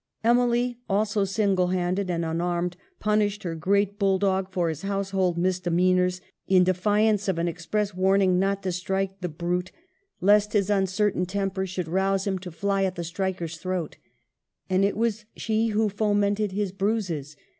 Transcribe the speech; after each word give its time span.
Emily, 0.23 0.79
also, 0.89 1.25
single 1.25 1.67
handed 1.67 2.09
and 2.09 2.25
unarmed, 2.25 2.75
pun 2.99 3.19
ished 3.19 3.43
her 3.43 3.53
great 3.53 3.99
bulldog 3.99 4.49
for 4.49 4.67
his 4.69 4.81
household 4.81 5.37
misde 5.37 5.71
meanors, 5.71 6.21
in 6.47 6.63
defiance 6.63 7.27
of 7.27 7.37
an 7.37 7.47
express 7.47 7.93
warning 7.93 8.39
not 8.39 8.63
to 8.63 8.71
strike 8.71 9.21
the 9.21 9.29
brute, 9.29 9.71
lest 10.19 10.53
his 10.53 10.71
uncertain 10.71 11.27
temper 11.27 11.67
286 11.67 11.77
EMILY 11.77 11.91
BRONTE. 11.91 12.07
should 12.07 12.07
rouse 12.07 12.27
him 12.27 12.39
to 12.39 12.51
fly 12.59 12.83
at 12.83 12.95
the 12.95 13.03
striker's 13.03 13.57
throat. 13.57 13.97
And 14.67 14.83
it 14.83 14.97
was 14.97 15.25
she 15.37 15.67
who 15.67 15.87
fomented 15.87 16.51
his 16.51 16.71
bruises. 16.71 17.35